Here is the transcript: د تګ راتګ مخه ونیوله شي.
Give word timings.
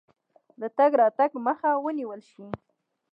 د 0.61 0.63
تګ 0.77 0.91
راتګ 1.01 1.31
مخه 1.45 1.69
ونیوله 1.85 2.25
شي. 2.29 2.45